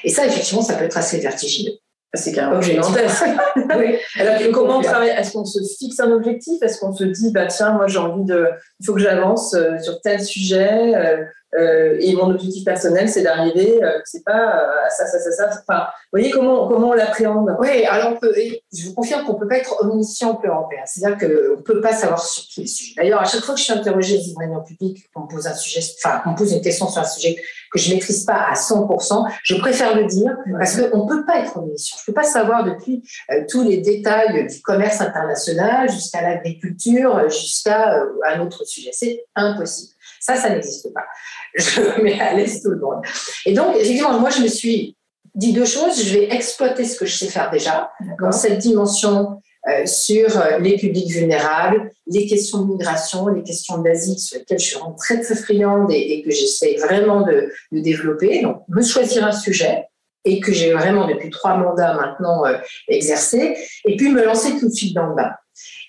[0.05, 1.73] Et ça, effectivement, ça peut être assez vertigineux.
[2.15, 3.25] C'est carrément gigantesque.
[3.57, 3.99] oui.
[4.19, 6.63] Alors, comment on travaille Est-ce qu'on se fixe un objectif?
[6.63, 8.49] Est-ce qu'on se dit, bah, tiens, moi j'ai envie de.
[8.81, 11.25] Il faut que j'avance euh, sur tel sujet euh,
[11.57, 15.49] euh, et mon objectif personnel, c'est d'arriver, euh, c'est pas euh, ça, ça, ça, ça.
[15.67, 19.49] Enfin, vous voyez comment, comment on l'appréhende Oui, alors je vous confirme qu'on ne peut
[19.49, 20.83] pas être omniscient au plan européen.
[20.85, 22.95] C'est-à-dire qu'on ne peut pas savoir sur tous les sujets.
[22.99, 25.55] D'ailleurs, à chaque fois que je suis interrogée dans une public, qu'on me pose un
[25.55, 27.37] sujet, enfin, qu'on pose une question sur un sujet
[27.73, 31.25] que je ne maîtrise pas à 100%, je préfère le dire parce qu'on ne peut
[31.25, 31.97] pas être omniscient.
[31.99, 33.03] Je ne peux pas savoir depuis
[33.49, 38.91] tous les détails du commerce international jusqu'à l'agriculture, jusqu'à un autre sujet.
[38.93, 39.98] C'est impossible.
[40.21, 41.05] Ça, ça n'existe pas.
[41.57, 43.03] Je mets à l'aise tout le monde.
[43.47, 44.97] Et donc, effectivement, moi, je me suis
[45.35, 46.03] dit deux choses.
[46.03, 50.59] Je vais exploiter ce que je sais faire déjà dans cette dimension euh, sur euh,
[50.61, 55.21] les publics vulnérables, les questions de migration, les questions d'asile sur lesquelles je suis très,
[55.21, 58.41] très friande et, que j'essaie vraiment de, développer.
[58.41, 59.85] Donc, me choisir un sujet
[60.25, 64.69] et que j'ai vraiment depuis trois mandats maintenant euh, exercé, et puis me lancer tout
[64.69, 65.33] de suite dans le bain.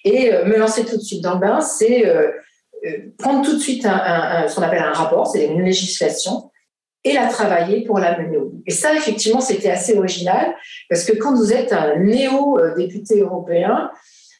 [0.04, 2.06] Et me lancer tout de suite dans le bain, c'est
[3.18, 6.50] prendre tout de suite un, ce qu'on appelle un rapport, c'est une législation,
[7.04, 8.64] et la travailler pour la mener au bout.
[8.66, 10.54] Et ça, effectivement, c'était assez original,
[10.90, 13.90] parce que quand vous êtes un néo-député européen,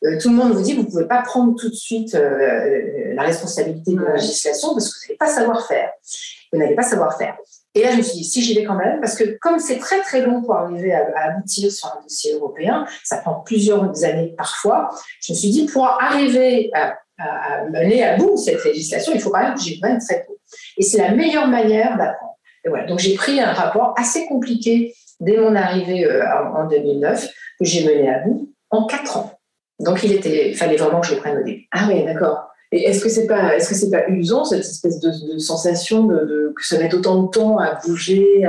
[0.06, 3.14] euh, tout le monde vous dit vous ne pouvez pas prendre tout de suite euh,
[3.16, 5.92] la responsabilité de la législation parce que vous n'allez pas savoir faire.
[6.54, 7.38] Vous n'allez pas savoir faire.
[7.76, 9.78] Et là, je me suis dit, si j'y vais quand même, parce que comme c'est
[9.78, 14.34] très très long pour arriver à, aboutir sur un dossier européen, ça prend plusieurs années
[14.38, 14.90] parfois,
[15.22, 16.98] je me suis dit, pour arriver à,
[17.72, 20.38] mener à bout cette législation, il faut quand même que j'y prenne très tôt.
[20.78, 22.38] Et c'est la meilleure manière d'apprendre.
[22.66, 22.86] Voilà.
[22.86, 26.24] Donc j'ai pris un rapport assez compliqué dès mon arrivée euh,
[26.56, 27.28] en 2009,
[27.60, 29.40] que j'ai mené à bout en quatre ans.
[29.80, 31.68] Donc il était, fallait vraiment que je le prenne au début.
[31.72, 32.49] Ah oui, d'accord.
[32.72, 36.54] Et est-ce que c'est pas, est-ce que c'est pas usant cette espèce de, sensation de,
[36.56, 38.44] que ça met autant de temps à bouger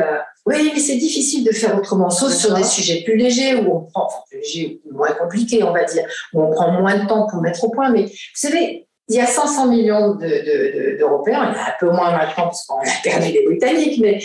[0.47, 3.81] Oui, mais c'est difficile de faire autrement, sauf sur des sujets plus légers où on
[3.81, 6.05] prend, enfin, plus légers, moins compliqués, on va dire,
[6.35, 7.91] où on prend moins de temps pour mettre au point.
[7.91, 12.13] Mais vous savez, il y a 500 millions d'Européens, il y a un peu moins
[12.13, 14.21] maintenant parce qu'on a perdu les Britanniques, mais,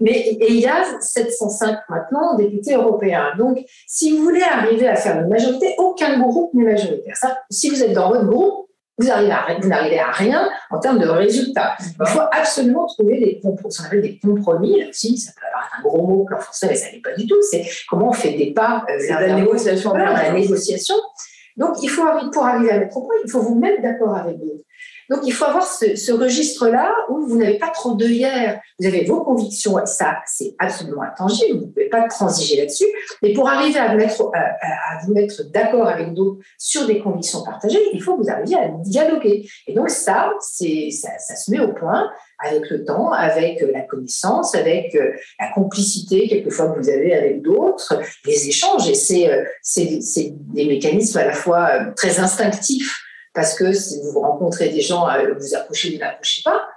[0.00, 3.32] mais et il y a 705 maintenant députés européens.
[3.36, 7.16] Donc, si vous voulez arriver à faire une majorité, aucun groupe n'est majoritaire.
[7.16, 8.69] Ça, si vous êtes dans votre groupe,
[9.00, 11.76] vous n'arrivez à, rien en termes de résultats.
[11.80, 14.02] Il faut absolument trouver des compromis.
[14.02, 14.80] des compromis.
[14.80, 17.26] Là aussi, ça peut avoir un gros mot en français, mais ça n'est pas du
[17.26, 17.40] tout.
[17.50, 19.92] C'est comment on fait des pas euh, vers la négociation.
[19.92, 20.94] Vers la négociation.
[21.56, 24.38] Donc, il faut, pour arriver à mettre au point, il faut vous mettre d'accord avec
[24.38, 24.64] d'autres.
[25.10, 28.60] Donc, il faut avoir ce, registre-là où vous n'avez pas trop hier.
[28.78, 31.58] Vous avez vos convictions, ça, c'est absolument intangible.
[31.58, 32.86] Vous ne pouvez pas transiger là-dessus.
[33.20, 37.80] Mais pour arriver à, mettre, à, vous mettre d'accord avec d'autres sur des convictions partagées,
[37.92, 39.48] il faut que vous arriviez à dialoguer.
[39.66, 44.94] Et donc, ça, ça, se met au point avec le temps, avec la connaissance, avec
[44.94, 48.88] euh, la complicité quelquefois que vous avez avec d'autres, les échanges.
[48.88, 49.44] Et c'est, euh,
[50.54, 53.09] des mécanismes à la fois euh, très instinctifs
[53.40, 56.68] parce que si vous rencontrez des gens, euh, vous approchez, vous n'approchez pas.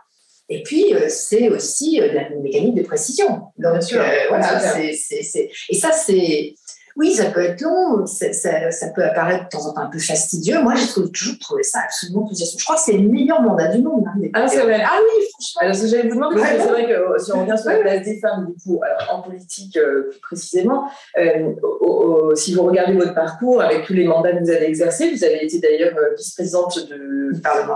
[0.48, 3.48] Et puis, euh, c'est aussi euh, la mécanique de précision.
[3.58, 3.84] Donc,
[4.30, 6.56] voilà, et ça, c'est,
[6.96, 9.98] oui, ça peut être long, ça, ça, peut apparaître de temps en temps un peu
[9.98, 10.62] fastidieux.
[10.62, 12.60] Moi, j'ai toujours trouvé ça absolument enthousiasmant.
[12.60, 14.06] Je crois que c'est le meilleur mandat du monde.
[14.08, 14.80] Hein, ah, c'est vrai.
[14.86, 15.62] Ah oui, franchement.
[15.62, 17.78] Alors, ce que j'allais vous demander, c'est vrai que euh, si on revient sur la
[17.80, 18.80] place des femmes, du coup,
[19.12, 24.32] en politique euh, plus précisément, euh, si vous regardez votre parcours avec tous les mandats
[24.32, 27.76] que vous avez exercés, vous avez été d'ailleurs vice-présidente du Parlement,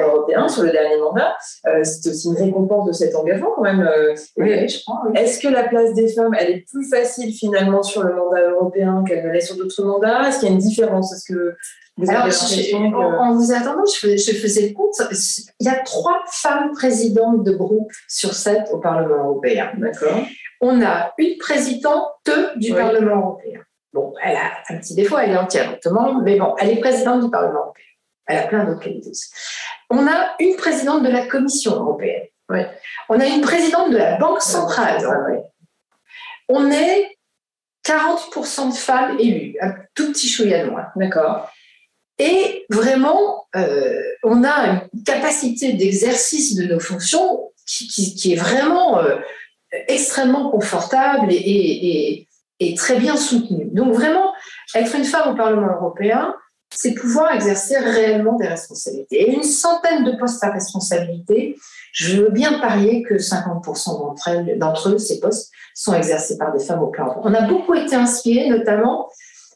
[0.00, 1.36] européen sur le dernier mandat.
[1.82, 3.86] c'est aussi une récompense de cet engagement quand même.
[4.38, 5.02] oui, je crois.
[5.14, 8.53] Est-ce que la place des femmes, elle est plus facile finalement sur le mandat européen
[9.06, 11.12] qu'elle ne l'est sur d'autres mandats Est-ce qu'il y a une différence?
[11.12, 11.56] Est-ce que
[11.96, 12.26] vous Alors,
[13.20, 14.94] en, vous attendant, je, je, faisais le compte.
[15.60, 19.70] Il y a trois femmes présidentes de groupe sur sept au Parlement européen.
[19.78, 20.18] D'accord.
[20.60, 23.60] On a une présidente du Parlement européen.
[23.92, 27.30] Bon, elle a un petit défaut, elle est entièrement, mais bon, elle est présidente du
[27.30, 27.84] Parlement européen.
[28.26, 29.12] Elle a plein d'autres qualités.
[29.90, 32.24] On a une présidente de la Commission européenne.
[33.08, 34.98] On a une présidente de la Banque centrale.
[36.48, 37.13] On est
[37.84, 40.86] 40% de femmes élues, un tout petit chouïa de moins.
[40.96, 41.50] D'accord?
[42.18, 49.16] Et vraiment, euh, on a une capacité d'exercice de nos fonctions qui, est vraiment euh,
[49.88, 52.26] extrêmement confortable et,
[52.60, 53.66] et, très bien soutenue.
[53.72, 54.32] Donc vraiment,
[54.74, 56.34] être une femme au Parlement européen,
[56.74, 59.22] c'est pouvoir exercer réellement des responsabilités.
[59.22, 61.56] Et une centaine de postes à responsabilité,
[61.92, 66.82] je veux bien parier que 50% d'entre eux, ces postes, sont exercés par des femmes
[66.82, 67.20] au plan.
[67.22, 69.08] On a beaucoup été inspirés, notamment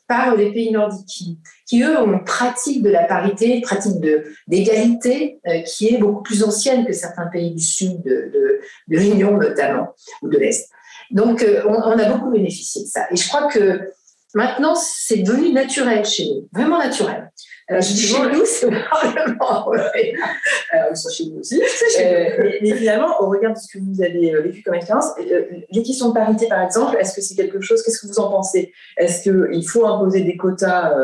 [0.09, 4.01] par les pays nordiques, qui, eux ont une pratique de la parité, une pratique
[4.47, 9.95] d'égalité euh, qui est beaucoup plus ancienne que certains pays du sud de, l'Union notamment,
[10.23, 10.71] ou de l'Est.
[11.11, 13.07] Donc euh, on, a beaucoup bénéficié de ça.
[13.11, 13.93] Et je crois que
[14.35, 17.31] maintenant, c'est devenu naturel chez nous, vraiment naturel.
[17.71, 21.61] Alors, je dis chez nous, c'est Parlement Alors, ils chez nous aussi.
[22.01, 25.43] Euh, mais, finalement, au regard de ce que vous avez euh, vécu comme expérience, euh,
[25.71, 28.31] les questions de parité, par exemple, est-ce que c'est quelque chose, qu'est-ce que vous en
[28.31, 28.73] pensez?
[28.97, 30.95] Est-ce qu'il faut imposer des quotas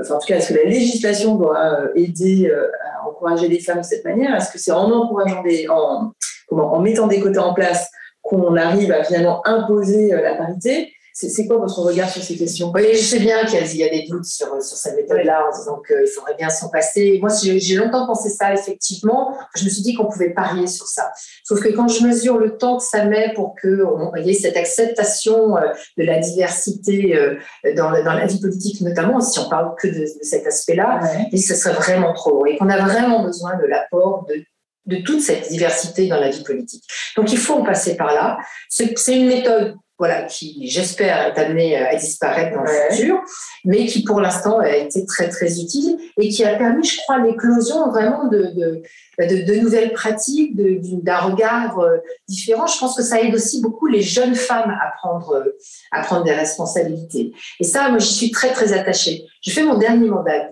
[0.00, 3.84] Enfin, en tout cas, est-ce que la législation doit aider à encourager les femmes de
[3.84, 4.34] cette manière?
[4.34, 6.12] Est-ce que c'est en encourageant des, en,
[6.48, 7.90] comment, en mettant des quotas en place
[8.22, 10.93] qu'on arrive à finalement imposer la parité?
[11.16, 12.72] C'est quoi votre regard sur ces questions?
[12.74, 15.80] Oui, je sais bien qu'il y, a des doutes sur, sur cette méthode-là, en disant
[15.86, 17.18] qu'il faudrait bien s'en passer.
[17.20, 19.38] Moi, j'ai longtemps pensé ça, effectivement.
[19.54, 21.12] Je me suis dit qu'on pouvait parier sur ça.
[21.44, 23.78] Sauf que quand je mesure le temps que ça met pour qu'il
[24.24, 27.36] y ait cette acceptation euh, de la diversité euh,
[27.76, 31.00] dans, dans la vie politique, notamment, si on parle que de, cet aspect-là,
[31.30, 32.44] et ce serait vraiment trop.
[32.46, 34.42] Et qu'on a vraiment besoin de l'apport de
[34.86, 36.84] de toute cette diversité dans la vie politique.
[37.16, 38.36] Donc il faut en passer par là.
[38.68, 43.22] C'est une méthode voilà, qui, j'espère, est amené à disparaître dans le futur,
[43.64, 47.18] mais qui, pour l'instant, a été très, très utile et qui a permis, je crois,
[47.18, 48.82] l'éclosion vraiment de,
[49.18, 52.66] de, de, nouvelles pratiques, d'un regard euh, différent.
[52.66, 55.44] Je pense que ça aide aussi beaucoup les jeunes femmes à prendre,
[55.92, 57.32] à prendre des responsabilités.
[57.60, 59.24] Et ça, moi, j'y suis très, très attachée.
[59.42, 60.50] Je fais mon dernier mandat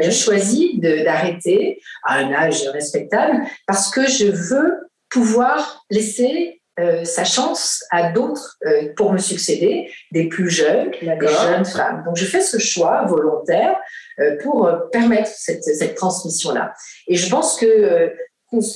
[0.00, 4.72] Je choisis d'arrêter à un âge respectable parce que je veux
[5.10, 11.26] pouvoir laisser euh, sa chance à d'autres euh, pour me succéder, des plus jeunes, des
[11.26, 12.04] jeunes femmes.
[12.06, 13.76] Donc je fais ce choix volontaire
[14.20, 16.72] euh, pour permettre cette, cette transmission-là.
[17.08, 18.12] Et je pense que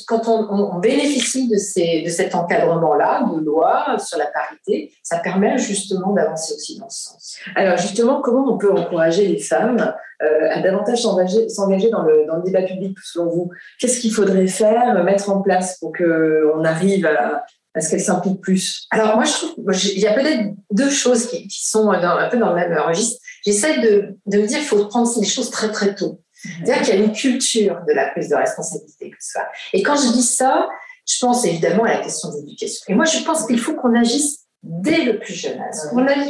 [0.07, 5.57] quand on, bénéficie de, ces, de cet encadrement-là, de loi sur la parité, ça permet
[5.57, 7.38] justement d'avancer aussi dans ce sens.
[7.55, 12.43] Alors justement, comment on peut encourager les femmes à davantage s'engager dans le, dans le
[12.43, 13.51] débat public selon vous?
[13.79, 18.87] Qu'est-ce qu'il faudrait faire, mettre en place pour qu'on arrive à, est-ce qu'elle s'implique plus
[18.91, 19.55] Alors moi, je trouve,
[19.95, 23.21] il y a peut-être deux choses qui, sont un peu dans le même registre.
[23.45, 26.21] J'essaie de, de, me dire qu'il faut prendre les choses très très tôt.
[26.43, 29.49] C'est-à-dire qu'il y a une culture de la prise de responsabilité que ça.
[29.73, 30.69] Et quand je dis ça,
[31.09, 32.85] je pense évidemment à la question de l'éducation.
[32.89, 35.75] Et moi, je pense qu'il faut qu'on agisse dès le plus jeune âge.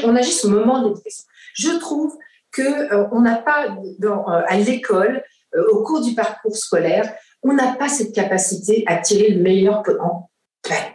[0.04, 1.24] On, agisse au moment de l'éducation.
[1.54, 2.16] Je trouve
[2.50, 5.22] que euh, on n'a pas dans, euh, à l'école,
[5.54, 9.82] euh, au cours du parcours scolaire, on n'a pas cette capacité à tirer le meilleur
[10.00, 10.30] en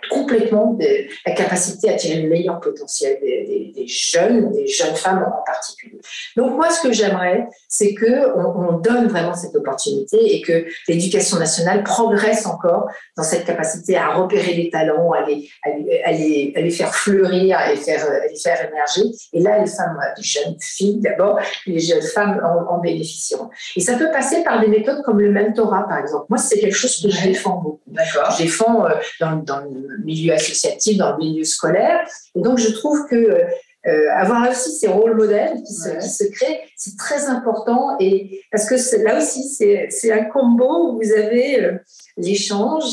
[0.09, 0.85] complètement de,
[1.25, 5.99] la capacité à tirer le meilleur potentiel des, des, jeunes, des jeunes femmes en particulier.
[6.35, 10.65] Donc moi, ce que j'aimerais, c'est que on, on, donne vraiment cette opportunité et que
[10.87, 16.53] l'éducation nationale progresse encore dans cette capacité à repérer les talents, à les, à les,
[16.55, 19.01] à les, faire fleurir, à les faire, à les faire émerger.
[19.33, 23.49] Et là, les femmes, les jeunes filles d'abord, les jeunes femmes en, en, bénéficieront.
[23.75, 26.25] Et ça peut passer par des méthodes comme le mentorat, par exemple.
[26.29, 27.81] Moi, c'est quelque chose que je défends beaucoup.
[27.95, 32.07] Je défends euh, dans, dans le milieu associatif, dans le milieu scolaire.
[32.35, 33.41] Et donc, je trouve que
[33.87, 37.95] euh, avoir aussi ces rôles modèles qui se, qui se créent, c'est très important.
[37.99, 41.77] Et parce que là aussi, c'est un combo où vous avez euh,
[42.17, 42.83] l'échange,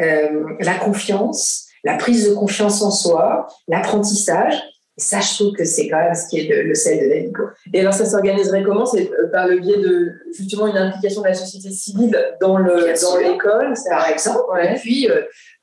[0.00, 4.54] euh, la confiance, la prise de confiance en soi, l'apprentissage.
[5.02, 7.32] Ça, je trouve que c'est quand même ce qui est le sel de la vie.
[7.72, 8.86] Et alors, ça s'organiserait comment?
[8.86, 13.16] C'est par le biais de justement une implication de la société civile dans le dans
[13.16, 14.42] l'école, par exemple.
[14.62, 15.08] Et puis,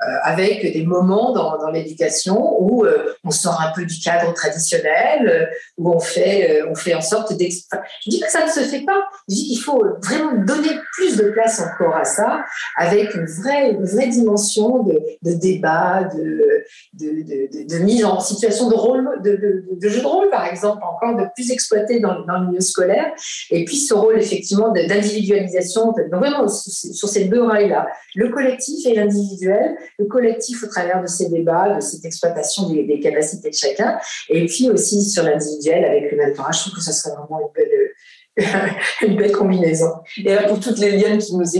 [0.02, 4.34] euh, avec des moments dans, dans l'éducation où euh, on sort un peu du cadre
[4.34, 5.45] traditionnel, euh,
[5.78, 7.84] où on fait, on fait en sorte d'exprimer.
[8.06, 9.04] je dis que ça ne se fait pas.
[9.28, 12.45] Je dis qu'il faut vraiment donner plus de place encore à ça,
[12.78, 18.21] avec une vraie, une vraie dimension de, de débat, de, de, de, de, mise en
[18.21, 22.26] situation de rôle, de, de, jeu de rôle, par exemple, encore de plus exploité dans,
[22.26, 23.12] dans le milieu scolaire.
[23.52, 28.96] Et puis ce rôle, effectivement, d'individualisation, donc vraiment sur ces deux rails-là, le collectif et
[28.96, 33.98] l'individuel, le collectif au travers de ces débats, de cette exploitation des, capacités de chacun,
[34.30, 36.52] et puis aussi sur l'individuel avec le mentorat.
[36.52, 37.89] Je trouve que ce serait vraiment une belle,
[39.02, 39.92] une belle combinaison.
[40.18, 41.56] Et pour toutes les liens qui nous,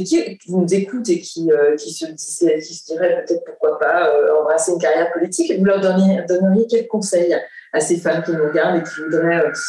[0.74, 4.72] écoutent et qui, euh, qui, se, disaient, qui se diraient peut-être pourquoi pas euh, embrasser
[4.72, 7.36] une carrière politique, vous leur donneriez, quels conseils
[7.74, 9.62] à ces femmes qui nous regardent et qui voudraient, euh, qui,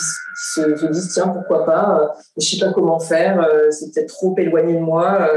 [0.53, 4.81] se, disent tiens pourquoi pas, je sais pas comment faire, c'est peut-être trop éloigné de
[4.81, 5.29] moi,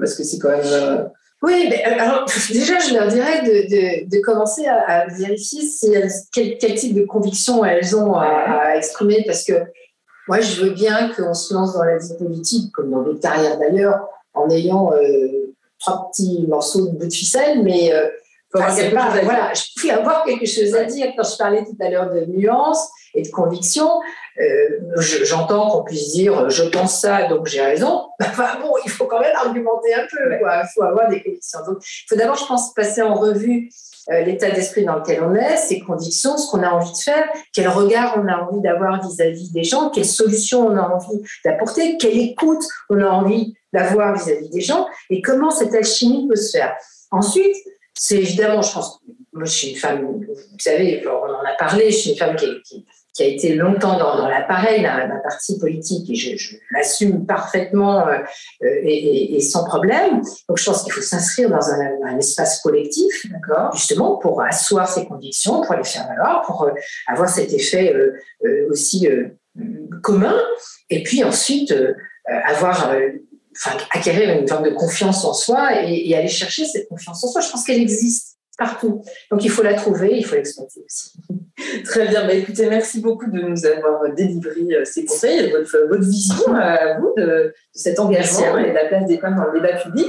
[0.00, 1.08] parce que c'est quand même
[1.42, 5.92] oui, mais euh, alors déjà, je leur dirais de, de, commencer à, vérifier si,
[6.32, 9.52] quel, quel, type de conviction elles ont à, exprimer, parce que
[10.28, 13.58] moi, je veux bien qu'on se lance dans la vie politique, comme dans les carrières
[13.58, 18.08] d'ailleurs, en ayant euh, trois petits morceaux de bout de ficelle, mais euh,
[18.58, 22.12] pas, voilà, je pouvais avoir quelque chose à dire quand je parlais tout à l'heure
[22.12, 24.00] de nuances et de conviction.
[24.38, 28.08] Euh, j'entends qu'on puisse dire je pense ça, donc j'ai raison.
[28.20, 30.62] Enfin bon, il faut quand même argumenter un peu, quoi.
[30.62, 31.60] Il faut avoir des convictions.
[31.66, 33.70] Donc, il faut d'abord, je pense, passer en revue
[34.10, 37.28] euh, l'état d'esprit dans lequel on est, ses convictions, ce qu'on a envie de faire,
[37.52, 41.96] quel regard on a envie d'avoir vis-à-vis des gens, quelles solutions on a envie d'apporter,
[41.96, 46.56] quelle écoute on a envie d'avoir vis-à-vis des gens, et comment cette alchimie peut se
[46.56, 46.76] faire.
[47.10, 47.56] Ensuite,
[47.98, 49.00] c'est évidemment, je pense,
[49.32, 52.36] moi je suis une femme, vous savez, on en a parlé, je suis une femme
[52.36, 52.84] qui,
[53.18, 58.18] a été longtemps dans, l'appareil d'un parti politique et je, je l'assume parfaitement euh,
[58.60, 60.20] et, et, sans problème.
[60.48, 65.06] Donc je pense qu'il faut s'inscrire dans un, espace collectif, d'accord, justement pour asseoir ses
[65.06, 66.72] convictions, pour les faire valoir, pour euh,
[67.06, 68.12] avoir cet effet euh,
[68.44, 69.28] euh aussi euh,
[70.02, 70.38] commun,
[70.90, 71.74] et puis ensuite
[72.26, 72.92] avoir
[73.56, 77.28] enfin, acquérir une forme de confiance en soi et, et, aller chercher cette confiance en
[77.28, 77.40] soi.
[77.40, 79.02] Je pense qu'elle existe partout.
[79.30, 81.12] Donc il faut la trouver, il faut l'exploiter aussi.
[81.84, 86.02] Très bien, bah, écoutez, merci beaucoup de nous avoir délivré euh, ces conseils votre, votre
[86.02, 89.74] vision à vous de, cet engagement et de la place des femmes dans le débat
[89.78, 90.08] public.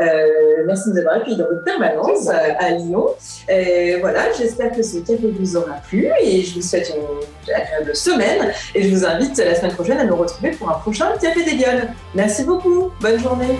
[0.00, 0.26] Euh,
[0.66, 3.06] merci de nous avoir accueillis dans votre permanence à, Lyon.
[3.48, 7.96] Et voilà, j'espère que ce café vous aura plu et je vous souhaite une agréable
[7.96, 11.44] semaine et je vous invite la semaine prochaine à nous retrouver pour un prochain Café
[11.44, 11.88] des Lyonnes.
[12.14, 13.56] Merci beaucoup, bonne journée.